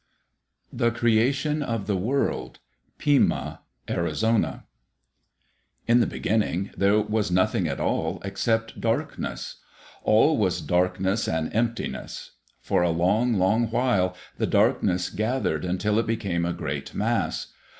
[0.73, 2.57] The Creation of the World
[2.97, 4.65] Pima (Arizona)
[5.85, 9.57] In the beginning there was nothing at all except darkness.
[10.01, 12.31] All was darkness and emptiness.
[12.61, 17.53] For a long, long while, the darkness gathered until it became a great mass.